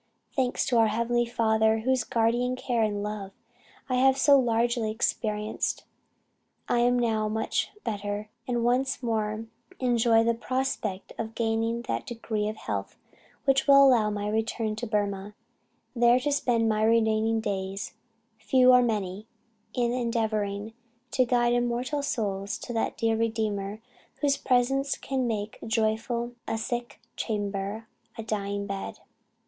[0.35, 3.33] Thanks to our Heavenly Father whose guardian care and love
[3.87, 5.83] I have so largely experienced.
[6.67, 9.45] I am now much better, and once more
[9.79, 12.95] enjoy the prospect of gaining that degree of health
[13.45, 15.35] which will allow my return to Burmah,
[15.95, 17.93] there to spend my remaining days,
[18.39, 19.27] few or many,
[19.75, 20.73] in endeavouring
[21.11, 23.83] to guide immortal souls to that dear Redeemer,
[24.15, 27.87] whose presence can make joyful a sick chamber,
[28.17, 28.97] a dying bed.